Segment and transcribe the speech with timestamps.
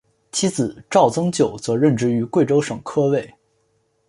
[0.31, 3.31] 妻子赵曾玖则任职于贵州省科委。